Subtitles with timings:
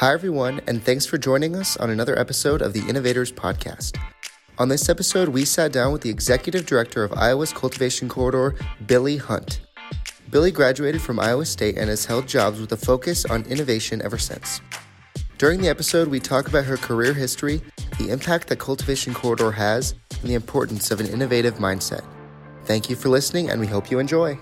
[0.00, 3.98] Hi, everyone, and thanks for joining us on another episode of the Innovators Podcast.
[4.56, 9.18] On this episode, we sat down with the executive director of Iowa's Cultivation Corridor, Billi
[9.18, 9.60] Hunt.
[10.30, 14.16] Billi graduated from Iowa State and has held jobs with a focus on innovation ever
[14.16, 14.62] since.
[15.36, 17.60] During the episode, we talk about her career history,
[17.98, 22.06] the impact that Cultivation Corridor has, and the importance of an innovative mindset.
[22.64, 24.38] Thank you for listening, and we hope you enjoy.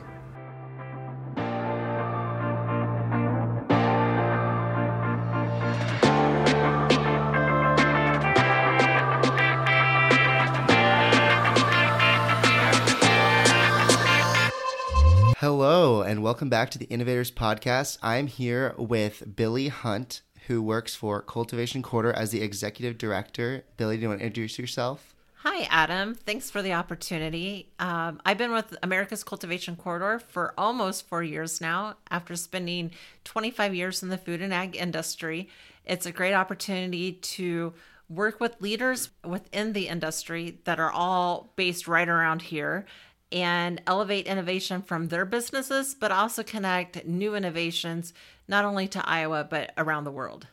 [16.38, 17.98] Welcome back to the Innovators Podcast.
[18.00, 23.64] I'm here with Billi Hunt, who works for Cultivation Corridor as the executive director.
[23.76, 25.16] Billi, do you want to introduce yourself?
[25.38, 26.14] Hi, Adam.
[26.14, 27.72] Thanks for the opportunity.
[27.80, 32.92] Um, I've been with America's Cultivation Corridor for almost four years now after spending
[33.24, 35.48] 25 years in the food and ag industry.
[35.84, 37.74] It's a great opportunity to
[38.08, 42.86] work with leaders within the industry that are all based right around here
[43.30, 48.12] and elevate innovation from their businesses, but also connect new innovations
[48.46, 50.46] not only to Iowa but around the world.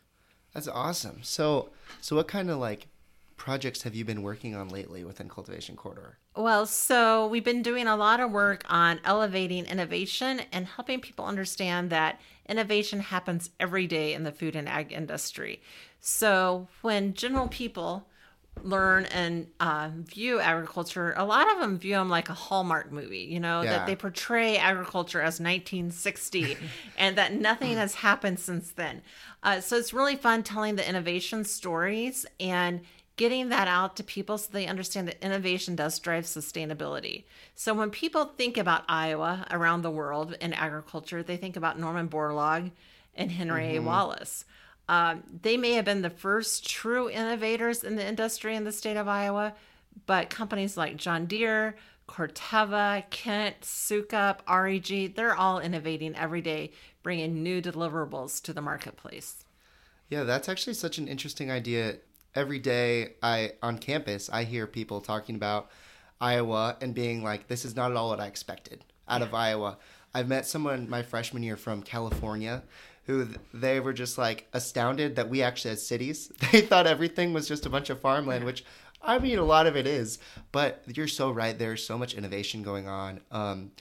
[0.54, 1.20] That's awesome.
[1.22, 1.70] So,
[2.02, 2.88] so what kind of like
[3.38, 6.18] projects have you been working on lately within Cultivation Corridor?
[6.36, 11.26] Well, so we've been doing a lot of work on elevating innovation and helping people
[11.26, 15.62] understand that innovation happens every day in the food and ag industry.
[16.00, 18.08] So when general people
[18.64, 23.20] learn and uh, view agriculture, a lot of them view them like a Hallmark movie,
[23.20, 23.72] you know, Yeah.
[23.78, 26.58] that they portray agriculture as 1960
[26.98, 29.02] and that nothing has happened since then.
[29.44, 32.82] Uh, so it's really fun telling the innovation stories and
[33.18, 37.24] getting that out to people so they understand that innovation does drive sustainability.
[37.54, 42.10] So when people think about Iowa around the world in agriculture, they think about Norman
[42.10, 42.72] Borlaug
[43.16, 43.80] and Henry A.
[43.82, 44.44] Wallace.
[44.88, 48.98] Um, they may have been the first true innovators in the industry in the state
[48.98, 49.56] of Iowa,
[50.06, 51.76] but companies like John Deere,
[52.08, 56.72] Corteva, Kent, Sukup, REG, they're all innovating every day,
[57.02, 59.46] bringing new deliverables to the marketplace.
[60.10, 61.98] Yeah, that's actually such an interesting idea.
[62.36, 65.72] Every day I on campus, I hear people talking about
[66.22, 69.78] Iowa and being like, "This is not at all what I expected out of Iowa."
[70.14, 72.64] I've met someone my freshman year from California
[73.06, 76.32] who they were just like astounded that we actually had cities.
[76.52, 78.66] They thought everything was just a bunch of farmland, which
[79.02, 80.18] I mean, a lot of it is.
[80.52, 81.58] But you're so right.
[81.58, 83.22] There's so much innovation going on.
[83.32, 83.72] Um,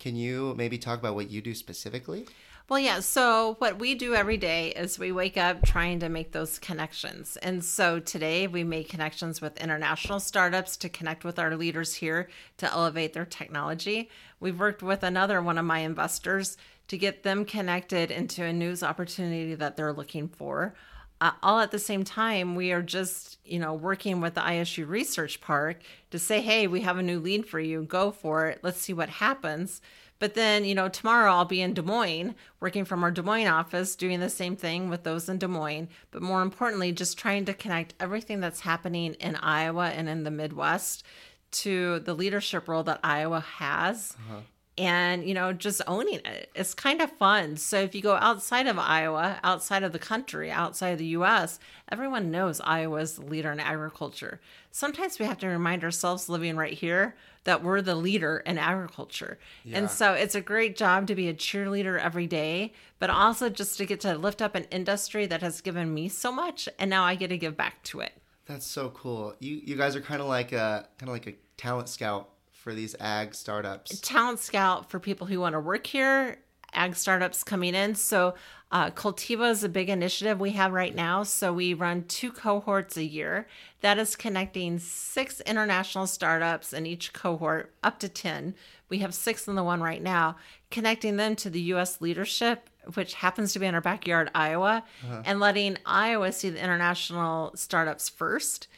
[0.00, 2.26] can you maybe talk about what you do specifically?
[2.66, 3.00] Well, yeah.
[3.00, 7.36] So, what we do every day is we wake up trying to make those connections.
[7.42, 12.30] And so, today we made connections with international startups to connect with our leaders here
[12.56, 14.08] to elevate their technology.
[14.40, 16.56] We've worked with another one of my investors
[16.88, 20.74] to get them connected into a news opportunity that they're looking for.
[21.20, 24.88] Uh, all at the same time, we are just, you know, working with the ISU
[24.88, 27.82] Research Park to say, hey, we have a new lead for you.
[27.82, 28.60] Go for it.
[28.62, 29.82] Let's see what happens.
[30.24, 33.46] But then, you know, tomorrow I'll be in Des Moines working from our Des Moines
[33.46, 35.90] office, doing the same thing with those in Des Moines.
[36.12, 40.30] But more importantly, just trying to connect everything that's happening in Iowa and in the
[40.30, 41.04] Midwest
[41.50, 44.16] to the leadership role that Iowa has.
[44.18, 44.40] Uh-huh.
[44.76, 46.50] And, you know, just owning it.
[46.54, 47.56] It's kind of fun.
[47.56, 51.60] So if you go outside of Iowa, outside of the country, outside of the US,
[51.92, 54.40] everyone knows Iowa's the leader in agriculture.
[54.72, 57.14] Sometimes we have to remind ourselves living right here
[57.44, 59.38] that we're the leader in agriculture.
[59.64, 59.78] Yeah.
[59.78, 63.78] And so it's a great job to be a cheerleader every day, but also just
[63.78, 67.04] to get to lift up an industry that has given me so much and now
[67.04, 68.12] I get to give back to it.
[68.46, 69.34] That's so cool.
[69.38, 72.30] You you guys are kind of like a kind of like a talent scout
[72.64, 74.00] for these ag startups.
[74.00, 76.38] talent scout for people who want to work here
[76.72, 77.94] ag startups coming in.
[77.94, 78.34] So
[78.72, 81.22] uh, cultiva is a big initiative we have right now.
[81.22, 83.46] So we run two cohorts a year.
[83.80, 88.54] That is connecting six international startups in each cohort up to 10
[88.90, 90.36] we have six in the one right now
[90.70, 94.84] connecting them to the us leadership which happens to be in our backyard iowa
[95.24, 98.68] and letting iowa see the international startups first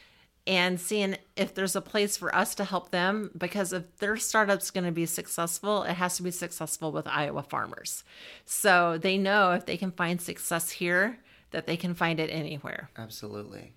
[0.46, 4.70] and seeing if there's a place for us to help them because if their startup's
[4.70, 8.04] going to be successful it has to be successful with iowa farmers
[8.44, 11.18] so they know if they can find success here
[11.50, 13.72] that they can find it anywhere Absolutely.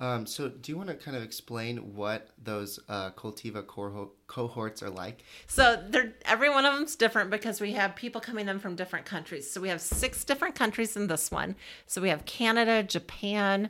[0.00, 4.82] Um, so, do you want to kind of explain what those uh, Cultiva cohort- cohorts
[4.82, 5.22] are like?
[5.46, 9.04] So they're every one of them's different because we have people coming in from different
[9.04, 9.50] countries.
[9.50, 11.54] So we have six different countries in this one.
[11.86, 13.68] So we have Canada, Japan,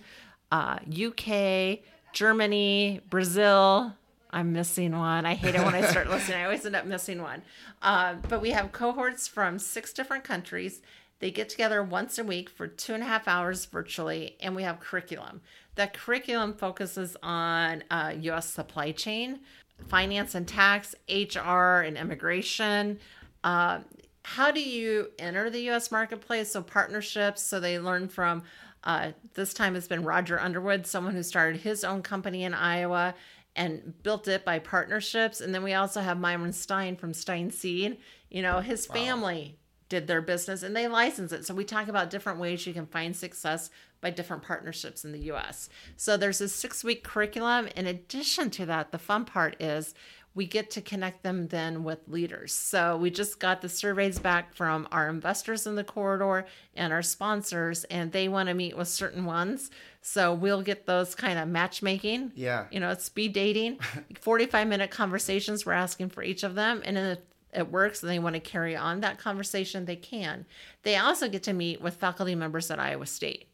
[0.52, 1.81] uh, UK,
[2.12, 3.95] Germany, Brazil.
[4.33, 5.27] I'm missing one.
[5.27, 6.39] I hate it when I start listening.
[6.39, 7.43] I always end up missing one.
[7.83, 10.83] Uh, but we have cohorts from six different countries,
[11.19, 14.62] They get together once a week for two and a half hours virtually, and we
[14.62, 15.41] have curriculum.
[15.75, 18.49] That curriculum focuses on uh, U.S.
[18.49, 19.41] supply chain,
[19.89, 22.99] finance and tax, HR and immigration.
[23.43, 23.81] Uh,
[24.23, 25.91] how do you enter the U.S.
[25.91, 26.53] marketplace?
[26.53, 27.43] So partnerships.
[27.43, 28.43] So they learn from.
[28.82, 33.15] Uh, this time has been Roger Underwood, someone who started his own company in Iowa
[33.56, 35.41] and built it by partnerships.
[35.41, 37.99] And then we also have Myron Stine from Stine Seed.
[38.31, 38.94] You know, his wow.
[38.94, 41.44] family did their business and they license it.
[41.44, 45.33] So we talk about different ways you can find success by different partnerships in the
[45.33, 45.69] US.
[45.97, 47.69] So there's a six week curriculum.
[47.76, 49.94] In addition to that, the fun part is
[50.35, 52.53] we get to connect them then with leaders.
[52.53, 57.03] So we just got the surveys back from our investors in the corridor and our
[57.03, 59.71] sponsors, and they want to meet with certain ones.
[60.03, 62.32] So we'll get those kind of matchmaking.
[62.35, 62.67] Yeah.
[62.71, 63.81] You know, speed dating,
[64.21, 66.81] 45 minute conversations we're asking for each of them.
[66.85, 67.19] And then
[67.53, 70.47] it works and they want to carry on that conversation, they can.
[70.85, 73.50] They also get to meet with faculty members at Iowa State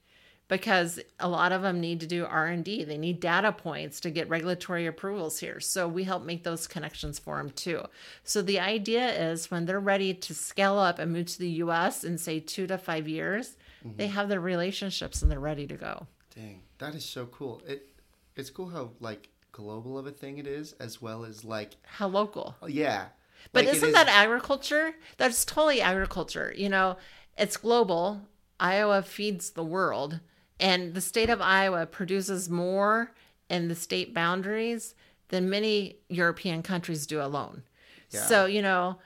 [0.48, 4.28] because a lot of them need to do r&d they need data points to get
[4.28, 7.82] regulatory approvals here so we help make those connections for them too
[8.25, 12.04] so the idea is when they're ready to scale up and move to the us
[12.04, 13.96] in say two to five years mm-hmm.
[13.96, 17.88] they have the relationships and they're ready to go dang that is so cool it
[18.37, 22.06] it's cool how like global of a thing it is as well as like how
[22.06, 23.06] local yeah
[23.52, 23.94] but like isn't is...
[23.94, 24.94] that agriculture?
[25.16, 26.52] That's totally agriculture.
[26.56, 26.96] You know,
[27.37, 28.22] it's global.
[28.58, 30.20] Iowa feeds the world,
[30.58, 33.12] and the state of Iowa produces more
[33.49, 34.94] in the state boundaries
[35.29, 37.62] than many European countries do alone.
[38.11, 38.23] Yeah.
[38.26, 38.99] So, you know,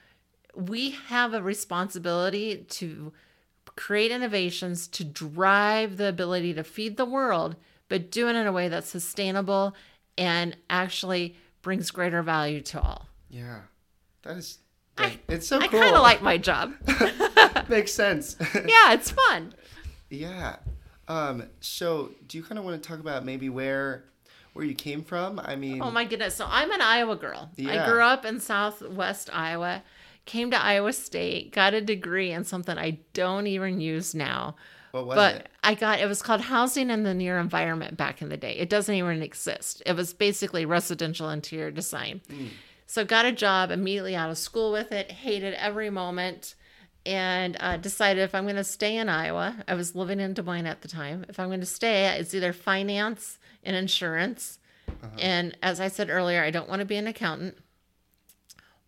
[0.55, 3.12] we have a responsibility to
[3.76, 7.56] create innovations to drive the ability to feed the world,
[7.88, 9.75] but do it in a way that's sustainable
[10.19, 13.08] and actually brings greater value to all.
[13.29, 13.61] Yeah.
[14.23, 14.58] That is.
[14.99, 15.81] I, it's so I cool.
[15.81, 16.75] I kind of like my job.
[17.69, 18.37] Makes sense.
[18.55, 19.55] yeah, it's fun.
[20.11, 20.56] Yeah.
[21.10, 24.04] Um, so, do you kind of want to talk about maybe where
[24.52, 25.40] where you came from?
[25.40, 26.36] I mean, oh my goodness.
[26.36, 27.50] So I'm an Iowa girl.
[27.56, 27.82] Yeah.
[27.84, 29.82] I grew up in Southwest Iowa,
[30.24, 34.54] came to Iowa State, got a degree in something I don't even use now.
[34.92, 35.48] What was but it?
[35.64, 38.52] I got it was called housing in the near environment back in the day.
[38.52, 39.82] It doesn't even exist.
[39.86, 42.20] It was basically residential interior design.
[42.28, 42.50] Mm.
[42.86, 46.54] So got a job immediately out of school with it, hated every moment,
[47.06, 50.43] and uh, decided if I'm going to stay in Iowa, I was living in Des
[50.43, 51.25] Moines at the time.
[51.29, 54.58] If I'm going to stay, it's either finance and insurance.
[54.88, 55.17] Uh-huh.
[55.19, 57.58] And as I said earlier, I don't want to be an accountant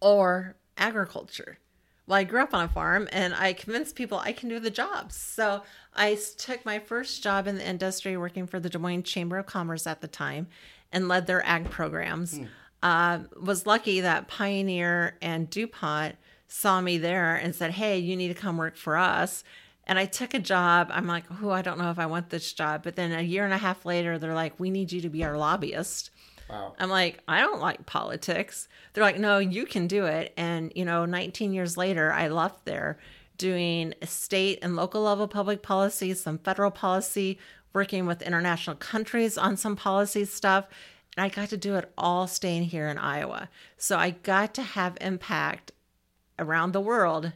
[0.00, 1.58] or agriculture.
[2.06, 4.70] Well, I grew up on a farm and I convinced people I can do the
[4.70, 5.16] jobs.
[5.16, 5.62] So
[5.94, 9.46] I took my first job in the industry working for the Des Moines Chamber of
[9.46, 10.48] Commerce at the time
[10.90, 12.36] and led their ag programs.
[12.36, 12.44] Hmm
[12.82, 16.16] uh, was lucky that Pioneer and DuPont
[16.52, 19.42] saw me there and said, Hey, you need to come work for us.
[19.86, 20.90] And I took a job.
[20.92, 22.82] I'm like, Oh, I don't know if I want this job.
[22.84, 25.24] But then a year and a half later, they're like, We need you to be
[25.24, 26.10] our lobbyist.
[26.50, 26.74] Wow.
[26.78, 28.68] I'm like, I don't like politics.
[28.92, 30.34] They're like, No, you can do it.
[30.36, 32.98] And, you know, 19 years later, I left there
[33.38, 37.38] doing state and local level public policy, some federal policy,
[37.72, 40.66] working with international countries on some policy stuff.
[41.16, 43.48] And I got to do it all staying here in Iowa.
[43.78, 45.72] So I got to have impact
[46.42, 47.32] around the world,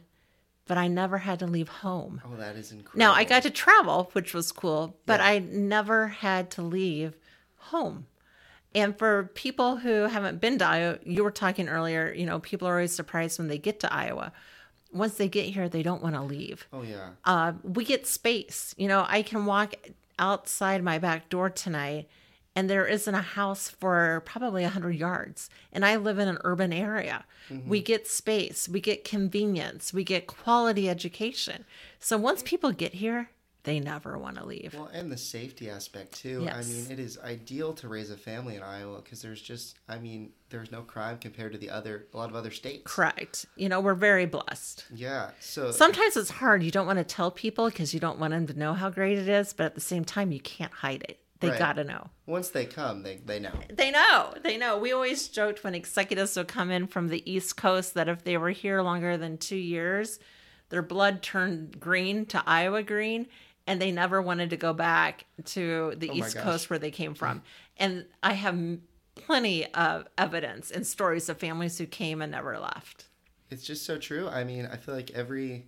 [0.67, 2.21] but I never had to leave home.
[2.25, 2.99] Oh, that is incredible.
[2.99, 5.27] Now I got to travel, which was cool, but yeah.
[5.27, 7.15] I never had to leave
[7.57, 8.05] home.
[8.75, 12.67] And for people who haven't been to Iowa, you were talking earlier, you know, people
[12.67, 14.31] are always surprised when they get to Iowa.
[14.91, 16.67] Once they get here, they don't want to leave.
[16.71, 17.09] Oh, yeah.
[17.25, 18.75] Uh, we get space.
[18.77, 19.73] You know, I can walk
[20.19, 22.07] outside my back door tonight
[22.57, 25.47] and there isn't a house for probably 100 yards.
[25.71, 27.23] And I live in an urban area.
[27.51, 27.69] Mm-hmm.
[27.69, 31.65] We get space, we get convenience, we get quality education.
[31.99, 33.29] So once people get here,
[33.61, 34.73] they never want to leave.
[34.73, 36.41] Well, and the safety aspect too.
[36.45, 36.67] Yes.
[36.67, 39.99] I mean, it is ideal to raise a family in Iowa because there's just, I
[39.99, 42.81] mean, there's no crime compared to the other, a lot of other states.
[42.85, 43.45] Correct.
[43.55, 44.85] You know, we're very blessed.
[44.91, 45.29] Yeah.
[45.39, 46.63] So sometimes it's hard.
[46.63, 49.19] You don't want to tell people because you don't want them to know how great
[49.19, 51.19] it is, but at the same time, you can't hide it.
[51.39, 51.59] They right.
[51.59, 52.09] gotta know.
[52.25, 53.53] Once they come, they, they know.
[53.69, 54.33] They know.
[54.43, 54.77] They know.
[54.77, 58.37] We always joked when executives would come in from the East Coast that if they
[58.37, 60.19] were here longer than two years,
[60.69, 63.27] their blood turned green to Iowa green,
[63.67, 67.13] and they never wanted to go back to the oh East Coast where they came
[67.13, 67.43] from.
[67.77, 68.79] and I have
[69.15, 73.05] plenty of evidence and stories of families who came and never left.
[73.49, 74.27] It's just so true.
[74.27, 75.65] I mean, I feel like every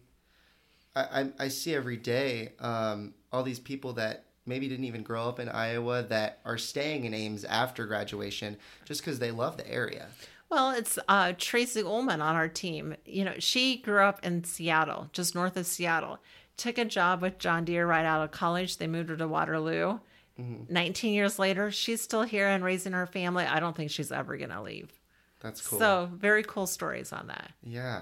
[0.95, 5.29] I, I, I see every day um, all these people that maybe didn't even grow
[5.29, 9.71] up in Iowa that are staying in Ames after graduation just because they love the
[9.71, 10.07] area.
[10.49, 12.95] Well, it's uh, Tracy Ullman on our team.
[13.05, 16.19] You know, she grew up in Seattle, just north of Seattle.
[16.57, 18.77] took a job with John Deere right out of college.
[18.77, 19.99] They moved her to Waterloo.
[20.39, 20.73] Mm-hmm.
[20.73, 23.45] 19 years later, she's still here and raising her family.
[23.45, 24.91] I don't think she's ever going to leave.
[25.41, 25.79] That's cool.
[25.79, 27.51] So, very cool stories on that.
[27.63, 28.01] Yeah.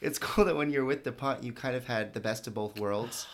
[0.00, 2.78] It's cool that when you're with DuPont, you kind of had the best of both
[2.78, 3.26] worlds.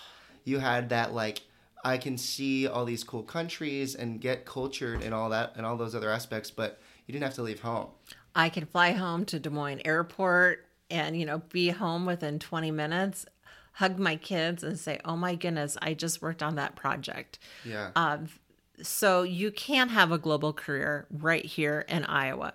[0.45, 1.43] You had that, like,
[1.85, 5.77] I can see all these cool countries and get cultured and all that and all
[5.77, 7.89] those other aspects, but you didn't have to leave home.
[8.35, 12.71] I can fly home to Des Moines Airport and, you know, be home within 20
[12.71, 13.27] minutes,
[13.73, 17.39] hug my kids and say, oh my goodness, I just worked on that project.
[17.65, 17.91] Yeah.
[17.95, 18.29] Um,
[18.83, 22.55] so you can have a global career right here in Iowa.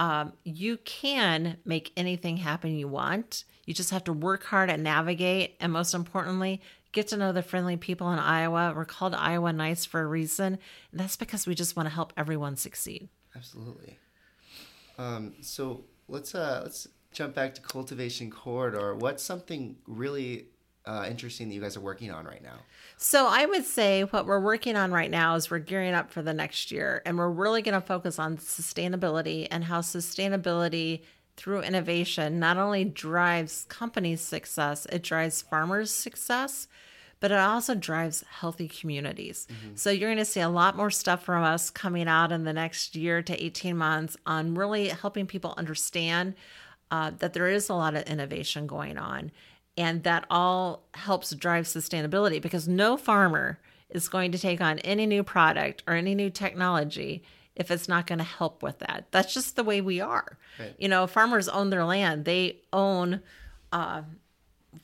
[0.00, 3.44] Um, you can make anything happen you want.
[3.66, 7.42] You just have to work hard and navigate, and most importantly, get to know the
[7.42, 8.72] friendly people in Iowa.
[8.74, 10.58] We're called Iowa Nice for a reason,
[10.90, 13.08] and that's because we just want to help everyone succeed.
[13.36, 13.98] Absolutely.
[14.98, 18.94] Um, so let's uh, let's jump back to cultivation corridor.
[18.94, 20.46] What's something really
[20.84, 22.58] uh, interesting that you guys are working on right now?
[22.96, 26.22] So I would say what we're working on right now is we're gearing up for
[26.22, 31.02] the next year, and we're really going to focus on sustainability and how sustainability
[31.38, 36.66] through innovation not only drives companies' success, it drives farmers' success,
[37.20, 39.46] but it also drives healthy communities.
[39.74, 42.52] So you're going to see a lot more stuff from us coming out in the
[42.52, 46.34] next year to 18 months on really helping people understand
[46.90, 49.30] uh, that there is a lot of innovation going on.
[49.76, 55.06] And that all helps drive sustainability because no farmer is going to take on any
[55.06, 57.22] new product or any new technology
[57.58, 59.06] if it's not going to help with that.
[59.10, 60.38] That's just the way we are.
[60.58, 60.74] Right.
[60.78, 63.20] You know, farmers own their land, they own
[63.72, 64.02] uh,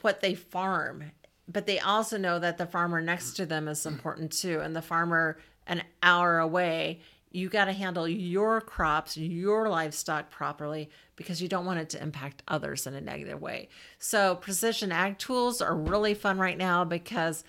[0.02, 1.12] what they farm,
[1.48, 4.60] but they also know that the farmer next to them is important too.
[4.60, 7.00] And the farmer an hour away,
[7.30, 12.02] you got to handle your crops, your livestock properly because you don't want it to
[12.02, 13.68] impact others in a negative way.
[13.98, 17.44] So, precision ag tools are really fun right now because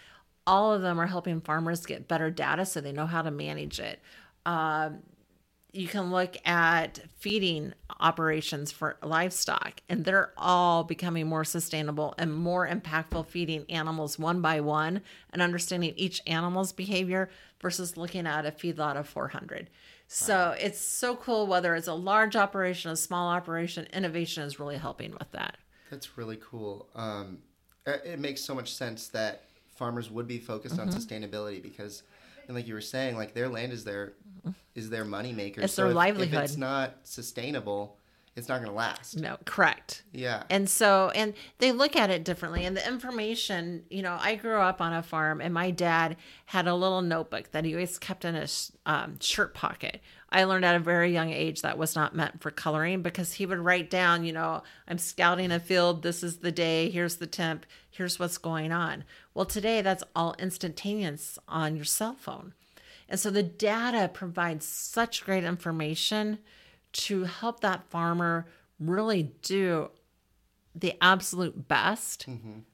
[0.48, 3.80] all of them are helping farmers get better data so they know how to manage
[3.80, 4.00] it.
[4.46, 5.00] Um,
[5.76, 12.34] you can look at feeding operations for livestock, and they're all becoming more sustainable and
[12.34, 15.02] more impactful feeding animals one by one
[15.34, 17.30] and understanding each animal's behavior
[17.62, 19.70] versus looking at a feedlot of 400.
[20.08, 24.78] So it's so cool whether it's a large operation, a small operation, innovation is really
[24.78, 25.58] helping with that.
[25.90, 26.88] That's really cool.
[26.96, 27.40] Um,
[27.86, 30.90] it it makes so much sense that farmers would be focused Mm-hmm.
[30.90, 32.04] on sustainability because,
[32.48, 34.14] and like you were saying, like their land is their
[34.76, 35.62] is their money maker.
[35.62, 35.96] It's their if,
[36.44, 37.98] If it's not sustainable,
[38.36, 39.18] it's not going to last.
[39.18, 40.04] No, correct.
[40.12, 40.44] Yeah.
[40.50, 42.66] And so, and they look at it differently.
[42.66, 46.68] And the information, you know, I grew up on a farm and my dad had
[46.68, 50.02] a little notebook that he always kept in his um, shirt pocket.
[50.30, 53.46] I learned at a very young age that was not meant for coloring because he
[53.46, 56.04] would write down, you know, I'm scouting a field.
[56.04, 56.90] This is the day.
[56.90, 57.66] Here's the temp.
[57.90, 59.06] Here's what's going on.
[59.34, 62.54] Well, today that's all instantaneous on your cell phone.
[63.08, 66.40] And so the data provides such great information
[66.96, 68.46] to help that farmer
[68.80, 69.90] really do
[70.74, 72.26] the absolute best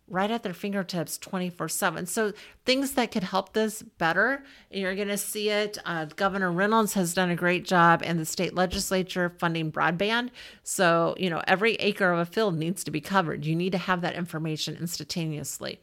[0.07, 2.33] right at their fingertips 24 7 so
[2.65, 5.77] things that could help this better you're going to see it.
[5.85, 10.29] Uh, governor reynolds has done a great job and the state legislature funding broadband.
[10.63, 13.45] So you know every acre of a field needs to be covered.
[13.45, 15.79] You need to have that information instantaneously.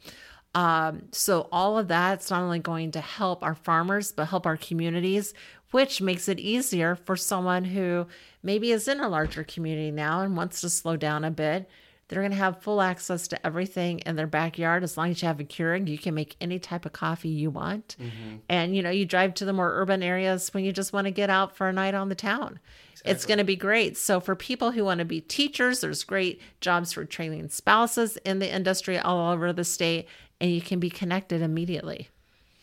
[0.55, 4.57] Um, so all of that's not only going to help our farmers but help our
[4.57, 5.33] communities
[5.71, 8.07] which makes it easier for someone who
[8.41, 11.69] maybe is in a larger community now and wants to slow down a bit
[12.09, 15.27] they're going to have full access to everything in their backyard as long as you
[15.27, 15.87] have a Keurig.
[15.87, 17.95] You can make any type of coffee you want.
[17.99, 18.37] Mm-hmm.
[18.49, 21.11] And, you know, you drive to the more urban areas when you just want to
[21.11, 22.59] get out for a night on the town.
[23.05, 23.95] It's going to be great.
[23.95, 28.39] So, for people who want to be teachers, there's great jobs for training spouses in
[28.39, 30.07] the industry all over the state,
[30.41, 32.09] and you can be connected immediately.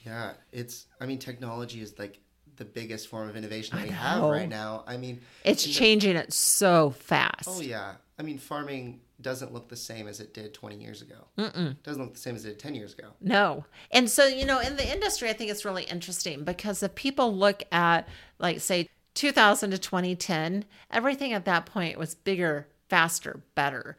[0.05, 0.89] Yeah, it's.
[1.01, 2.21] I mean, technology is like
[2.57, 4.85] the biggest form of innovation that we have right now.
[4.87, 7.49] I mean, It's the- changing it so fast.
[7.49, 7.95] oh yeah.
[8.19, 11.17] I mean, farming doesn't look the same as it did 20 years ago.
[11.39, 11.77] Mm-mm.
[11.83, 13.09] Doesn't look the same as it did 10 years ago.
[13.21, 13.65] No.
[13.91, 17.35] And so, you know, in the industry, I think it's really interesting because if people
[17.35, 18.09] look at,
[18.39, 23.97] like, say, 2000 to 2010, everything at that point was bigger, faster, better.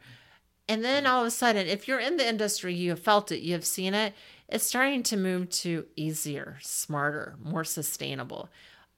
[0.68, 1.08] And then mm.
[1.08, 3.64] all of a sudden, if you're in the industry, you have felt it, you have
[3.64, 4.14] seen it,
[4.48, 8.48] it's starting to move to easier, smarter, more sustainable.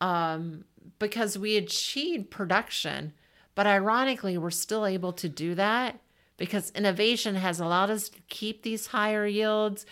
[0.01, 0.65] Um,
[0.99, 3.13] because we achieved production,
[3.55, 5.99] but ironically, we're still able to do that
[6.37, 9.85] because innovation has allowed us to keep these higher yields,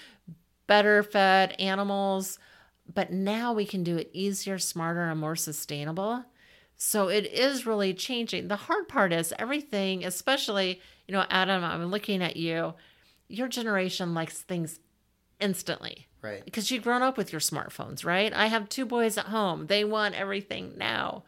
[0.66, 2.38] better fed animals,
[2.94, 6.24] but now we can do it easier, smarter, and more sustainable.
[6.76, 8.48] So it is really changing.
[8.48, 12.74] The hard part is everything, especially, you know, Adam, I'm looking at you.
[13.28, 14.78] Your generation likes things
[15.40, 16.06] instantly.
[16.20, 16.44] Right.
[16.44, 18.32] Because you've grown up with your smartphones, right?
[18.32, 19.66] I have two boys at home.
[19.66, 21.24] They want everything now.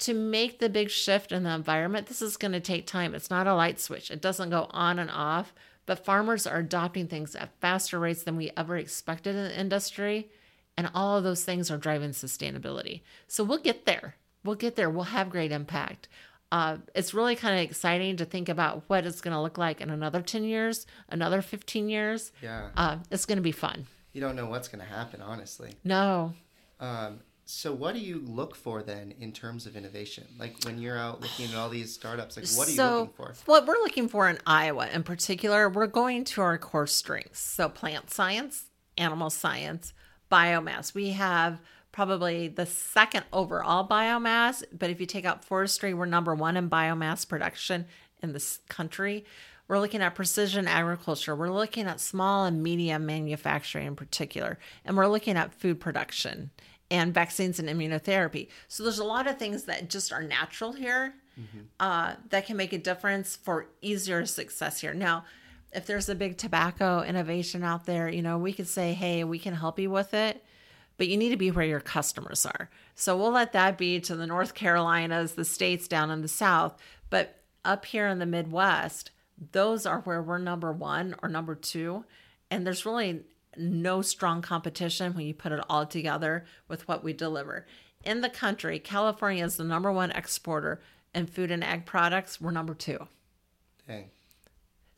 [0.00, 3.14] To make the big shift in the environment, this is going to take time.
[3.14, 5.52] It's not a light switch, it doesn't go on and off.
[5.86, 10.30] But farmers are adopting things at faster rates than we ever expected in the industry.
[10.76, 13.00] And all of those things are driving sustainability.
[13.26, 14.14] So we'll get there.
[14.44, 14.88] We'll get there.
[14.88, 16.08] We'll have great impact.
[16.52, 19.80] Uh, it's really kind of exciting to think about what it's going to look like
[19.80, 22.32] in another 10 years, another 15 years.
[22.42, 22.70] Yeah.
[22.76, 23.86] Uh, it's going to be fun.
[24.12, 25.74] You don't know what's going to happen, honestly.
[25.84, 26.34] No.
[26.80, 30.24] Um, so, what do you look for then in terms of innovation?
[30.38, 33.34] Like when you're out looking at all these startups, like what are you looking for?
[33.46, 37.40] What we're looking for in Iowa in particular, we're going to our core strengths.
[37.40, 38.66] So, plant science,
[38.96, 39.92] animal science,
[40.30, 40.94] biomass.
[40.94, 41.60] We have
[41.92, 46.70] probably the second overall biomass, but if you take out forestry, we're number one in
[46.70, 47.86] biomass production
[48.22, 49.24] in this country.
[49.68, 51.36] We're looking at precision agriculture.
[51.36, 54.58] We're looking at small and medium manufacturing in particular.
[54.84, 56.50] And we're looking at food production
[56.90, 58.48] and vaccines and immunotherapy.
[58.66, 61.14] So there's a lot of things that just are natural here
[61.78, 64.92] uh, that can make a difference for easier success here.
[64.92, 65.24] Now,
[65.72, 69.38] if there's a big tobacco innovation out there, you know, we could say, hey, we
[69.38, 70.44] can help you with it,
[71.00, 72.68] but you need to be where your customers are.
[72.94, 76.76] So we'll let that be to the North Carolinas, the states down in the South.
[77.08, 79.10] But up here in the Midwest,
[79.52, 82.04] those are where we're number one or number two.
[82.50, 83.20] And there's really
[83.56, 87.64] no strong competition when you put it all together with what we deliver.
[88.04, 90.82] In the country, California is the number one exporter
[91.14, 92.42] in food and ag products.
[92.42, 93.08] We're number two.
[93.88, 94.10] Dang.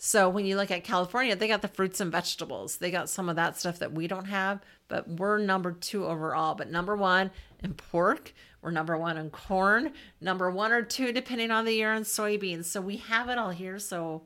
[0.04, 2.78] So when you look at California, they got the fruits and vegetables.
[2.78, 6.56] They got some of that stuff that we don't have, but we're number two overall.
[6.56, 7.30] But number one
[7.62, 11.94] in pork, we're number one in corn, number one or two, depending on the year,
[11.94, 12.64] in soybeans.
[12.64, 13.78] So we have it all here.
[13.78, 14.22] So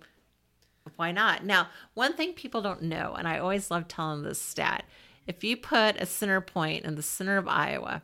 [0.97, 1.45] why not?
[1.45, 4.86] Now, one thing people don't know, and I always love telling this stat
[5.26, 8.00] if you put a center point in the center of Iowa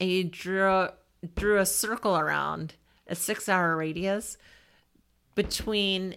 [0.00, 0.88] and you drew,
[1.36, 2.74] drew a circle around
[3.06, 4.36] a six hour radius
[5.36, 6.16] between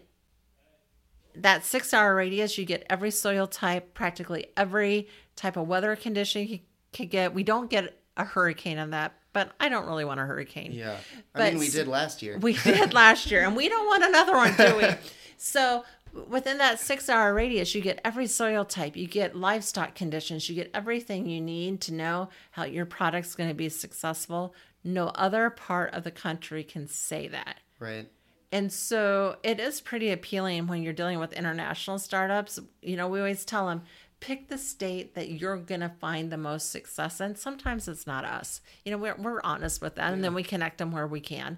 [1.37, 6.47] that six hour radius, you get every soil type, practically every type of weather condition
[6.47, 6.59] you
[6.93, 7.33] could get.
[7.33, 10.71] We don't get a hurricane in that, but I don't really want a hurricane.
[10.71, 10.93] Yeah.
[10.93, 12.37] I But mean, we did last year.
[12.37, 15.09] We did last year, and we don't want another one, do we?
[15.37, 15.83] so
[16.29, 20.55] within that six hour radius, you get every soil type, you get livestock conditions, you
[20.55, 24.55] get everything you need to know how your product's going to be successful.
[24.83, 27.59] No other part of the country can say that.
[27.79, 28.07] right.
[28.51, 32.59] And so it is pretty appealing when you're dealing with international startups.
[32.81, 33.83] You know, we always tell them
[34.19, 37.35] pick the state that you're going to find the most success in.
[37.35, 38.61] Sometimes it's not us.
[38.83, 41.57] You know, we're, we're honest with that and then we connect them where we can.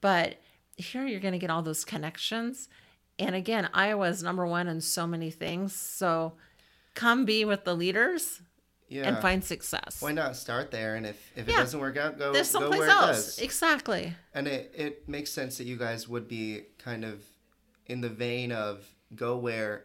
[0.00, 0.40] But
[0.76, 2.68] here you're going to get all those connections.
[3.18, 5.74] And again, Iowa is number one in so many things.
[5.74, 6.34] So
[6.94, 8.40] come be with the leaders
[8.88, 9.08] Yeah.
[9.08, 10.00] and find success.
[10.00, 10.94] Why not start there?
[10.94, 13.38] And if, if it doesn't work out, go, There's go someplace where it does.
[13.38, 14.14] Exactly.
[14.32, 17.24] And it, it makes sense that you guys would be kind of
[17.86, 19.84] in the vein of go where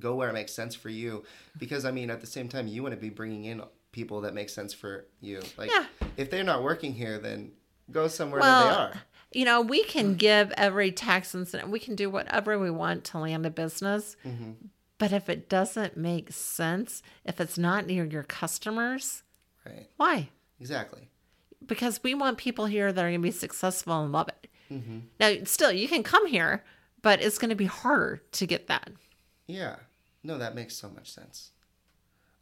[0.00, 1.24] go where it makes sense for you
[1.58, 4.32] because I mean at the same time you want to be bringing in people that
[4.34, 5.40] make sense for you.
[5.56, 5.84] Like Yeah.
[6.16, 7.52] if they're not working here then
[7.90, 9.02] go somewhere Well, that they are.
[9.32, 13.18] you know, we can give every tax incentive, we can do whatever we want to
[13.18, 14.16] land a business.
[14.26, 14.52] Mm-hmm.
[14.98, 19.22] But if it doesn't make sense, if it's not near your customers,
[19.64, 19.88] Right.
[19.96, 20.30] why?
[20.60, 21.08] Exactly.
[21.64, 24.50] Because we want people here that are going to be successful and love it.
[24.72, 24.98] Mm-hmm.
[25.20, 26.64] Now, still, you can come here,
[27.02, 28.90] but it's going to be harder to get that.
[29.46, 29.76] Yeah.
[30.24, 31.52] No, that makes so much sense.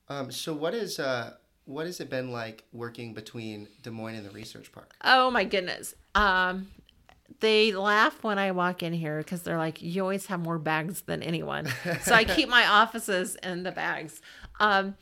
[0.08, 4.24] Um, so what is uh what has it been like working between Des Moines and
[4.24, 4.94] the research park?
[5.04, 5.94] Oh my goodness.
[6.14, 6.68] Um,
[7.40, 11.02] they laugh when I walk in here because they're like, "You always have more bags
[11.02, 11.68] than anyone."
[12.02, 14.20] so I keep my offices in the bags.
[14.60, 14.96] Um,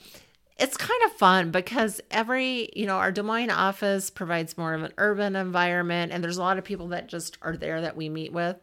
[0.58, 4.82] it's kind of fun because every, you know, our Des Moines office provides more of
[4.84, 8.08] an urban environment, and there's a lot of people that just are there that we
[8.08, 8.56] meet with.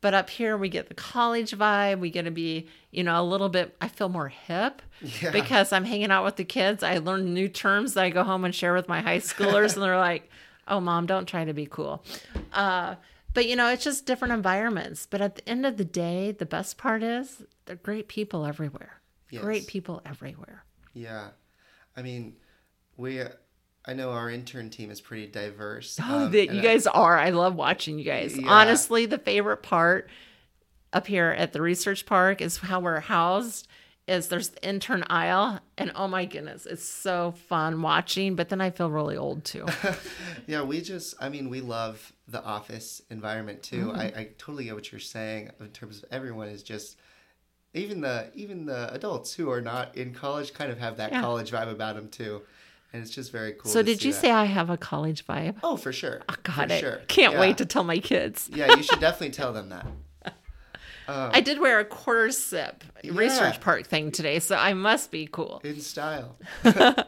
[0.00, 1.98] But up here, we get the college vibe.
[1.98, 3.74] We get to be, you know, a little bit.
[3.80, 5.30] I feel more hip Yeah.
[5.32, 6.82] because I'm hanging out with the kids.
[6.84, 9.82] I learn new terms that I go home and share with my high schoolers, and
[9.82, 10.30] they're like,
[10.68, 12.04] "Oh, mom, don't try to be cool."
[12.52, 12.94] Uh,
[13.34, 15.06] but you know, it's just different environments.
[15.06, 19.00] But at the end of the day, the best part is they're great people everywhere.
[19.40, 20.64] Great people everywhere.
[20.94, 21.28] Yeah,
[21.96, 22.36] I mean,
[22.96, 23.20] we.
[23.84, 25.98] I know our intern team is pretty diverse.
[26.02, 27.18] Oh, um, that you I- guys are.
[27.18, 28.36] I love watching you guys.
[28.36, 28.46] Yeah.
[28.48, 30.10] Honestly, the favorite part
[30.92, 33.68] up here at the research park is how we're housed.
[34.08, 38.34] Is there's the intern aisle, and oh my goodness, it's so fun watching.
[38.36, 39.66] But then I feel really old too.
[40.46, 41.14] yeah, we just.
[41.20, 43.88] I mean, we love the office environment too.
[43.88, 44.00] Mm-hmm.
[44.00, 46.98] I, I totally get what you're saying in terms of everyone is just
[47.74, 51.20] even the even the adults who are not in college kind of have that Yeah.
[51.20, 52.40] college vibe about them too,
[52.94, 53.70] and it's just very cool.
[53.70, 54.20] so did you that.
[54.20, 55.56] say I have a college vibe?
[55.62, 56.22] Oh, for sure.
[56.44, 56.80] Got for it.
[56.80, 57.00] Sure.
[57.08, 57.40] Can't Yeah.
[57.40, 58.48] wait to tell my kids.
[58.54, 59.86] Yeah, you should definitely tell them that.
[61.08, 65.60] I did wear a quarter sip research park thing today, so I must be cool.
[65.64, 66.36] in style.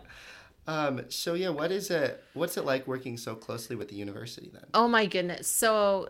[0.66, 2.22] um, so yeah, what is it?
[2.34, 4.64] What's it like working so closely with the university then?
[4.74, 5.48] Oh my goodness.
[5.48, 6.08] So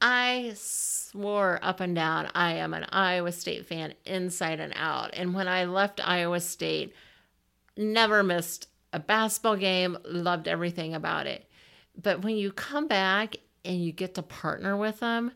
[0.00, 5.10] I swore up and down I am an Iowa State fan inside and out.
[5.14, 6.92] And when I left Iowa State,
[7.76, 11.48] never missed a basketball game, loved everything about it.
[12.00, 15.32] But when you come back and you get to partner with them,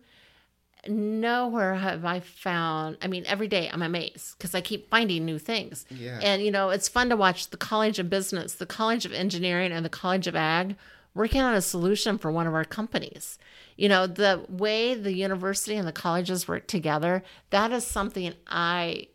[0.87, 2.99] nowhere have I found.
[3.03, 5.85] I mean, every day I'm amazed because I keep finding new things.
[5.91, 6.21] Yeah.
[6.23, 9.73] And you know, it's fun to watch the College of Business, the College of Engineering,
[9.73, 10.77] and the College of Ag
[11.15, 13.39] working on a solution for one of our companies.
[13.77, 19.09] You know, the way the university and the colleges work together, that is something I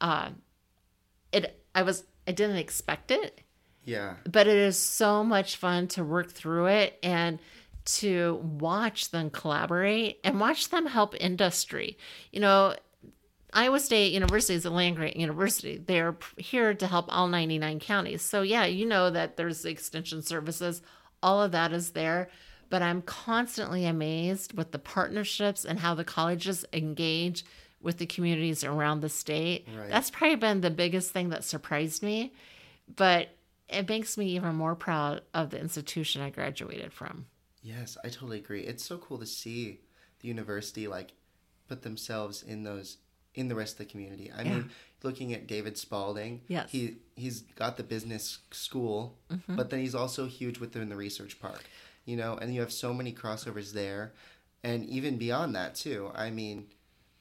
[0.00, 0.30] uh
[1.32, 3.40] it I was I didn't expect it
[3.84, 4.14] Yeah.
[4.30, 7.38] but it is so much fun to work through it and
[7.96, 11.96] to watch them collaborate and watch them help industry.
[12.32, 12.74] You know,
[13.54, 15.78] Iowa State University is a land grant university.
[15.78, 18.20] They're here to help all 99 counties.
[18.20, 20.82] So, yeah, you know that there's extension services,
[21.22, 22.28] all of that is there.
[22.68, 27.46] But I'm constantly amazed with the partnerships and how the colleges engage
[27.80, 29.66] with the communities around the state.
[29.74, 29.88] Right.
[29.88, 32.34] That's probably been the biggest thing that surprised me.
[32.94, 33.30] But
[33.70, 37.26] it makes me even more proud of the institution I graduated from.
[37.62, 38.62] Yes, I totally agree.
[38.62, 39.80] It's so cool to see
[40.20, 41.12] the university like
[41.68, 42.98] put themselves in those
[43.34, 44.32] in the rest of the community.
[44.36, 44.70] I mean,
[45.02, 46.70] looking at David Spalding, Yes.
[46.70, 49.56] he he's got the business school, mm-hmm.
[49.56, 51.64] but then he's also huge within the research park.
[52.04, 54.12] You know, and you have so many crossovers there,
[54.64, 56.10] and even beyond that too.
[56.14, 56.66] I mean,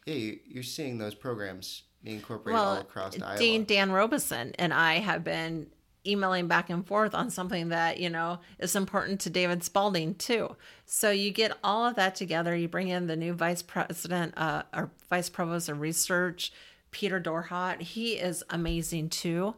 [0.06, 3.66] yeah, you, you're seeing those programs being incorporated all across uh, Dean Iowa.
[3.66, 5.68] Dan Robison and I have been
[6.08, 10.56] emailing back and forth on something that you know is important to David Spalding too.
[10.86, 12.56] So you get all of that together.
[12.56, 16.52] You bring in the new vice president uh, or vice provost of research,
[16.92, 17.82] Peter Dorhout.
[17.82, 19.56] He is amazing too.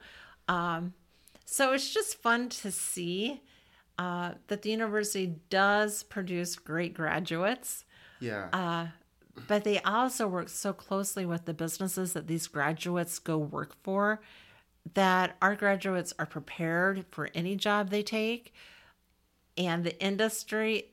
[0.47, 0.93] Um,
[1.45, 3.41] so it's just fun to see
[3.97, 7.85] uh, that the university does produce great graduates
[8.19, 8.87] Yeah, uh,
[9.47, 14.21] but they also work so closely with the businesses that these graduates go work for
[14.93, 18.53] that our graduates are prepared for any job they take
[19.57, 20.85] and the industry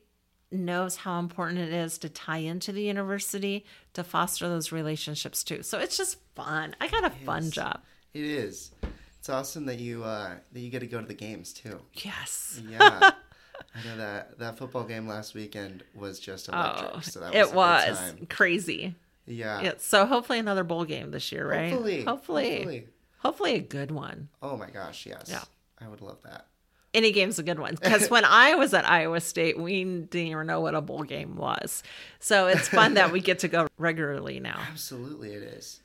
[0.51, 5.61] knows how important it is to tie into the university to foster those relationships too
[5.63, 7.81] so it's just fun i got a fun job
[8.13, 8.71] it is.
[9.19, 11.81] It's awesome that you uh, that you get to go to the games too.
[11.93, 13.11] yes Yeah.
[13.75, 16.91] I know that that football game last weekend was just electric.
[16.95, 19.61] oh so that was it was crazy Yeah.
[19.61, 22.03] yeah, so hopefully another bowl game this year right Hopefully.
[22.03, 22.87] hopefully Hopefully.
[23.19, 25.27] Hopefully a good one Oh my gosh, yes.
[25.29, 25.43] Yeah.
[25.79, 26.47] I would love that.
[26.93, 30.47] any game's a good one because when I was at Iowa State, we didn't even
[30.47, 31.83] know what a bowl game was.
[32.19, 34.59] So it's fun that we get to go regularly now.
[34.71, 35.81] Absolutely it is.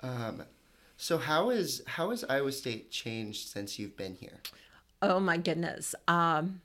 [0.00, 0.44] Um,
[0.96, 4.40] so how is how has Iowa State changed since you've been here?
[5.02, 5.94] Oh my goodness.
[6.08, 6.62] Um,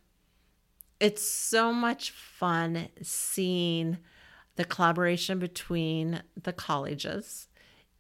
[1.02, 3.98] it's so much fun seeing
[4.56, 7.49] the collaboration between the colleges.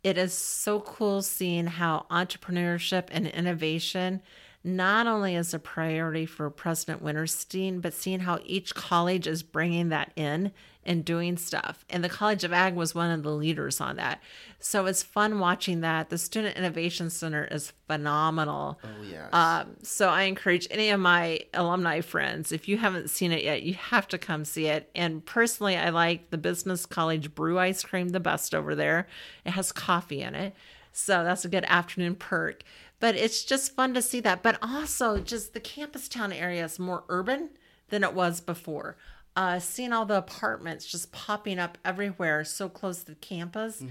[0.10, 4.22] It is so cool seeing how entrepreneurship and innovation
[4.64, 9.90] not only is a priority for President Wintersteen, but seeing how each college is bringing
[9.90, 10.52] that in
[10.84, 11.86] and doing stuff.
[11.90, 14.22] And the College of Ag was one of the leaders on that.
[14.60, 16.10] So it's fun watching that.
[16.10, 18.80] The Student Innovation Center is phenomenal.
[18.84, 19.30] Oh yes.
[19.34, 23.64] Um, so I encourage any of my alumni friends, if you haven't seen it yet,
[23.64, 24.90] you have to come see it.
[24.96, 29.08] And personally, I like the Business College Brew ice cream the best over there.
[29.46, 30.56] It has coffee in it.
[30.92, 32.64] So that's a good afternoon perk.
[33.00, 34.44] But it's just fun to see that.
[34.44, 37.52] But also, just the campus town area is more urban
[37.90, 38.98] than it was before.
[39.36, 43.82] Uh, seeing all the apartments just popping up everywhere so close to the campus,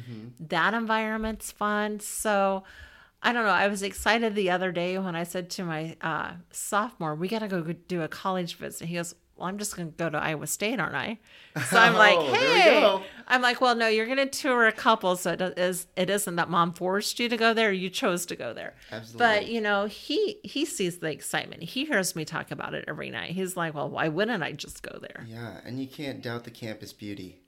[0.41, 2.01] that environment's fun.
[2.01, 2.65] So,
[3.23, 3.51] I don't know.
[3.51, 7.39] I was excited the other day when I said to my uh, sophomore, "We got
[7.41, 10.19] to go do a college visit." He goes, "Well, I'm just going to go to
[10.19, 11.19] Iowa State, aren't I?"
[11.67, 13.07] So I'm like, Oh, "Hey,".
[13.27, 16.37] I'm like, "Well, no, you're going to tour a couple, so it is it isn't
[16.37, 17.73] that mom forced you to go there.
[17.73, 19.19] You chose to go there." Absolutely.
[19.19, 21.63] But you know, he he sees the excitement.
[21.63, 23.31] He hears me talk about it every night.
[23.33, 26.51] He's like, "Well, why wouldn't I just go there?" yeah, and you can't doubt the
[26.51, 27.41] campus beauty.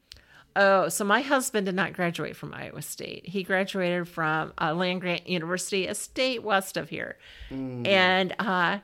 [0.57, 3.29] Oh, so my husband did not graduate from Iowa State.
[3.29, 7.19] He graduated from uh, Land Grant University, a state west of here.
[7.51, 8.79] And uh,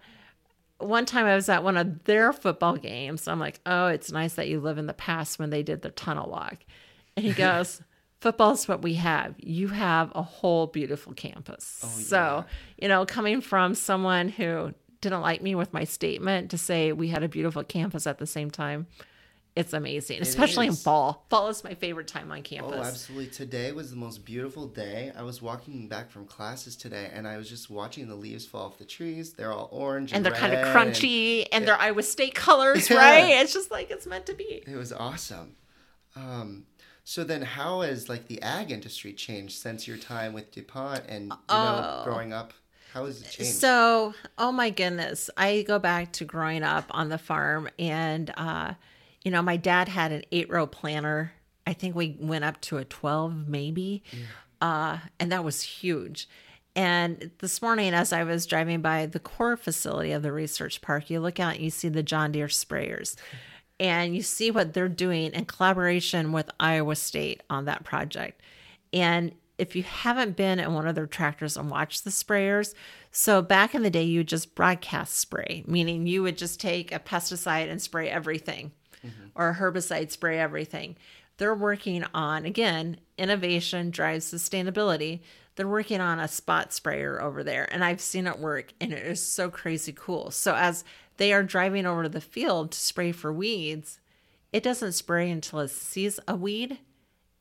[0.78, 3.26] one time I was at one of their football games.
[3.28, 5.90] I'm like, oh, it's nice that you live in the past when they did the
[5.90, 6.56] tunnel walk.
[7.16, 7.82] And he goes,
[8.20, 9.34] football's what we have.
[9.38, 11.80] You have a whole beautiful campus.
[11.84, 12.44] Oh, So,
[12.76, 17.08] you know, coming from someone who didn't like me with my statement to say we
[17.08, 18.86] had a beautiful campus at the same time,
[19.56, 21.24] it's amazing, especially in fall.
[21.30, 22.74] Fall is my favorite time on campus.
[22.76, 23.28] Oh, absolutely.
[23.28, 25.10] Today was the most beautiful day.
[25.16, 28.66] I was walking back from classes today and I was just watching the leaves fall
[28.66, 29.32] off the trees.
[29.32, 32.98] They're all orange and, and they're kind of crunchy and, they're Iowa State colors, Yeah.
[32.98, 33.40] right?
[33.42, 34.62] It's just like it's meant to be.
[34.66, 35.56] It was awesome.
[36.14, 36.66] Um,
[37.04, 41.24] so then how has like the ag industry changed since your time with DuPont and
[41.24, 42.04] you know Oh.
[42.04, 42.52] growing up?
[42.92, 43.52] How has it changed?
[43.54, 48.74] So, oh my goodness, I go back to growing up on the farm, and uh,
[49.26, 51.32] you know, my dad had an eight row planter.
[51.66, 54.04] I think we went up to a twelve, maybe,
[54.60, 56.28] uh, and that was huge.
[56.76, 61.10] And this morning, as I was driving by the core facility of the research park,
[61.10, 63.16] you look out and you see the John Deere sprayers,
[63.80, 68.40] and you see what they're doing in collaboration with Iowa State on that project.
[68.92, 72.74] And if you haven't been in one of their tractors and watched the sprayers,
[73.10, 76.92] so back in the day, you would just broadcast spray, meaning you would just take
[76.92, 78.70] a pesticide and spray everything
[79.06, 79.26] Mm-hmm.
[79.34, 80.96] or a herbicide, spray everything.
[81.38, 85.20] They're working on, again, innovation drives sustainability.
[85.54, 89.06] They're working on a spot sprayer over there, and I've seen it work, and it
[89.06, 90.30] is so crazy cool.
[90.30, 90.84] So, as
[91.16, 94.00] they are driving over to the field to spray for weeds,
[94.52, 96.78] it doesn't spray until it sees a weed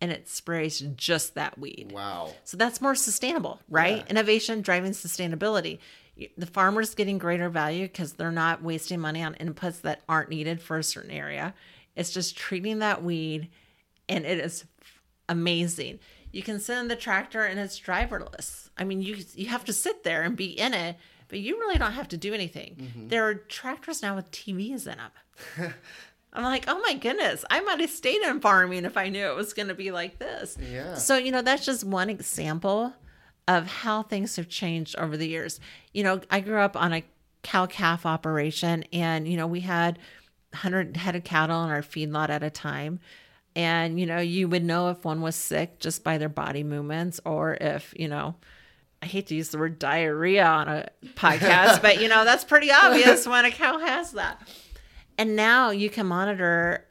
[0.02, 1.92] and it sprays just that weed.
[1.94, 2.34] wow.
[2.44, 3.98] So that's more sustainable, right?
[3.98, 4.10] Yeah.
[4.10, 5.80] Innovation driving sustainability.
[6.38, 10.62] The farmer's getting greater value because they're not wasting money on inputs that aren't needed
[10.62, 11.54] for a certain area.
[11.96, 13.50] It's just treating that weed,
[14.08, 14.66] and it is
[15.28, 16.00] amazing.
[16.32, 18.70] You can sit in the tractor and it's driverless.
[18.78, 20.98] I mean, you you have to sit there and be in it,
[21.28, 22.76] but you really don't have to do anything.
[22.80, 23.08] Mm-hmm.
[23.10, 25.74] There are tractors now with TVs in them.
[26.34, 29.36] I'm like, oh my goodness, I might have stayed in farming if I knew it
[29.36, 30.58] was going to be like this.
[30.60, 30.96] Yeah.
[30.96, 32.94] So, you know, that's just one example
[33.48, 35.60] of how things have changed over the years.
[35.94, 37.04] You know, I grew up on a
[37.44, 40.00] cow calf operation, and, you know, we had
[40.52, 43.00] 100 head of cattle in our feedlot at a time.
[43.56, 47.22] And, you know, you would know if one was sick just by their body movements
[47.24, 48.36] or if, you know,
[49.02, 52.72] I hate to use the word diarrhea on a podcast, but, you know, that's pretty
[52.72, 54.46] obvious when a cow has that.
[55.18, 56.85] And now you can monitor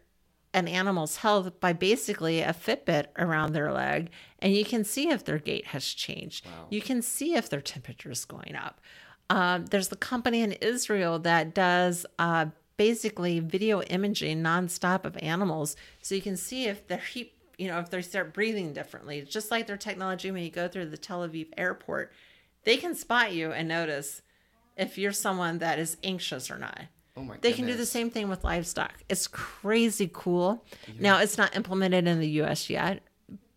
[0.55, 5.25] an animal's health by basically a Fitbit around their leg, and you can see if
[5.25, 6.47] their gait has changed.
[6.71, 8.81] You can see if their temperature is going up.
[9.29, 15.77] Um, there's the company in Israel that does uh, basically video imaging nonstop of animals,
[16.01, 19.19] so you can see if their heat, you know, if they start breathing differently.
[19.19, 22.13] It's just like their technology when you go through the Tel Aviv airport,
[22.65, 24.23] they can spot you and notice
[24.77, 26.83] if you're someone that is anxious or not.
[27.17, 28.93] Oh my They can do the same thing with livestock.
[29.09, 30.65] It's crazy cool.
[30.99, 33.03] Now, it's not implemented in the US yet,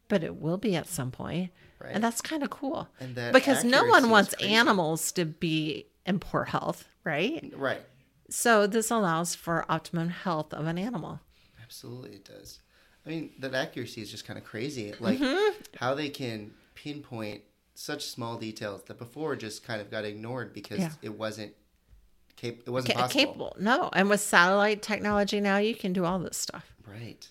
[0.07, 1.51] but it will be at some point.
[1.79, 1.91] Right.
[1.93, 2.87] And that's kind of cool.
[2.99, 7.51] And that because no one wants animals to be in poor health, right?
[7.55, 7.81] Right.
[8.29, 11.19] So this allows for optimum health of an animal.
[11.61, 12.59] Absolutely, it does.
[13.05, 14.93] I mean, that accuracy is just kind of crazy.
[14.99, 15.53] Like Mm-hmm.
[15.79, 17.41] how they can pinpoint
[17.73, 20.91] such small details that before just kind of got ignored because Yeah.
[21.01, 21.53] it wasn't
[22.37, 23.19] cap- it wasn't Ca- possible.
[23.21, 23.55] capable.
[23.59, 23.89] No.
[23.93, 26.73] And with satellite technology now, you can do all this stuff.
[26.87, 27.27] Right.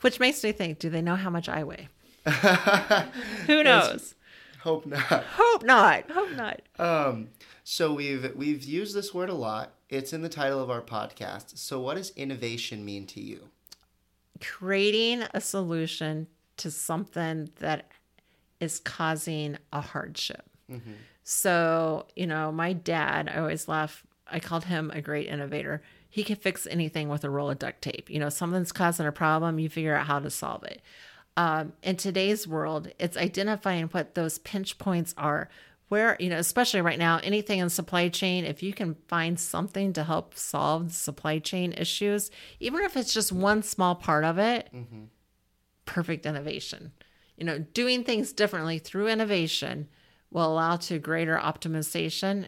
[0.00, 1.88] Which makes me think, do they know how much I weigh?
[3.46, 4.14] Who knows?
[4.60, 5.02] Hope not.
[5.02, 6.10] Hope not.
[6.10, 6.62] Hope not.
[6.78, 7.28] Um,
[7.64, 9.74] so we've we've used this word a lot.
[9.90, 11.58] It's in the title of our podcast.
[11.58, 13.48] So what does innovation mean to you?
[14.40, 17.88] creating a solution to something that
[18.60, 20.42] is causing a hardship.
[21.22, 25.82] So, you know, my dad, I always laugh, I called him a great innovator.
[26.08, 28.08] He could fix anything with a roll of duct tape.
[28.08, 30.80] You know, something's causing a problem, you figure out how to solve it.
[31.36, 35.48] Um, in today's world, it's identifying what those pinch points are.
[35.88, 39.92] Where, you know, especially right now, anything in supply chain, if you can find something
[39.92, 44.70] to help solve supply chain issues, even if it's just one small part of it,
[45.84, 46.92] perfect innovation.
[47.36, 49.88] You know, doing things differently through innovation
[50.30, 52.46] will allow to greater optimization.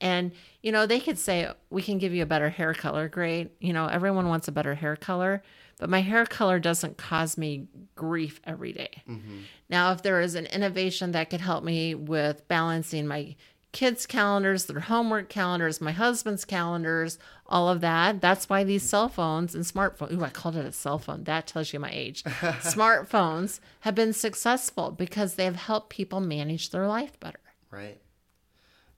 [0.00, 3.08] And, you know, they could say, we can give you a better hair color.
[3.08, 3.52] Great.
[3.60, 5.42] You know, everyone wants a better hair color,
[5.78, 9.02] but my hair color doesn't cause me grief every day.
[9.08, 9.38] Mm-hmm.
[9.68, 13.36] Now, if there is an innovation that could help me with balancing my
[13.74, 18.20] kids' calendars, their homework calendars, my husband's calendars, all of that.
[18.20, 21.24] That's why these cell phones and smartphones, ooh, I called it a cell phone.
[21.24, 22.22] That tells you my age.
[22.24, 27.40] Smartphones have been successful because they have helped people manage their life better.
[27.70, 28.00] Right.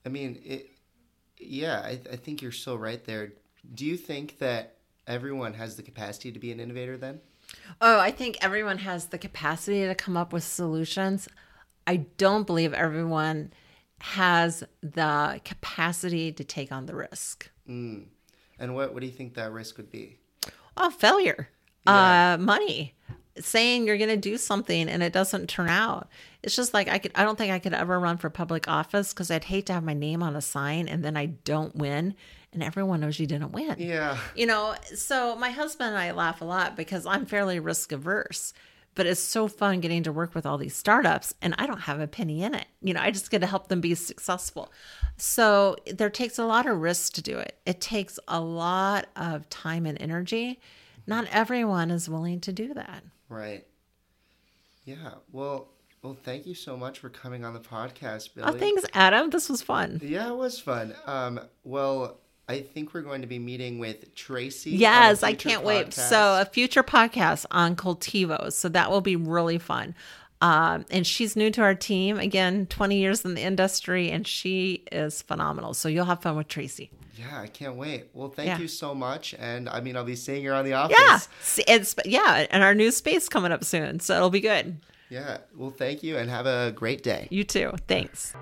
[0.04, 0.70] I mean, it.
[1.38, 3.32] Yeah, I, I think you're so right there.
[3.74, 7.20] Do you think that everyone has the capacity to be an innovator then?
[7.80, 11.28] Oh, I think everyone has the capacity to come up with solutions.
[11.86, 13.52] I don't believe everyone
[13.98, 17.50] has the capacity to take on the risk.
[17.68, 18.06] Mm.
[18.58, 20.18] And what, what do you think that risk would be?
[20.76, 21.48] Oh, failure,
[21.86, 22.34] yeah.
[22.34, 22.94] uh, money,
[23.38, 26.08] saying you're going to do something and it doesn't turn out.
[26.46, 27.12] It's just like I could.
[27.14, 29.84] I don't think I could ever run for public office because I'd hate to have
[29.84, 32.14] my name on a sign and then I don't win
[32.52, 33.74] and everyone knows you didn't win.
[33.78, 34.16] Yeah.
[34.34, 38.54] You know, so my husband and I laugh a lot because I'm fairly risk averse
[38.96, 42.00] but it's so fun getting to work with all these startups and I don't have
[42.00, 42.66] a penny in it.
[42.80, 44.72] You know, I just get to help them be successful.
[45.18, 47.58] So there takes a lot of risk to do it.
[47.66, 50.60] It takes a lot of time and energy.
[51.06, 53.04] Not everyone is willing to do that.
[53.28, 53.66] Right.
[54.84, 55.14] Yeah.
[55.30, 55.68] Well,
[56.02, 58.48] well, thank you so much for coming on the podcast, Billi.
[58.48, 59.30] Oh, thanks, Adam.
[59.30, 60.00] This was fun.
[60.02, 60.94] Yeah, it was fun.
[61.06, 64.70] Um, well, I think we're going to be meeting with Tracy.
[64.70, 65.66] Yes, I can't podcast.
[65.66, 65.94] wait.
[65.94, 68.52] So, a future podcast on cultivos.
[68.52, 69.94] So, that will be really fun.
[70.40, 72.18] Um, and she's new to our team.
[72.18, 75.74] Again, 20 years in the industry, and she is phenomenal.
[75.74, 76.90] So, you'll have fun with Tracy.
[77.16, 78.10] Yeah, I can't wait.
[78.12, 78.58] Well, thank yeah.
[78.58, 79.34] you so much.
[79.38, 81.58] And I mean, I'll be seeing you around the office.
[81.58, 81.64] Yeah.
[81.66, 82.46] It's, yeah.
[82.50, 83.98] And our new space coming up soon.
[83.98, 84.76] So, it'll be good.
[85.10, 85.38] Yeah.
[85.54, 87.28] Well, thank you and have a great day.
[87.30, 87.72] You too.
[87.86, 88.34] Thanks.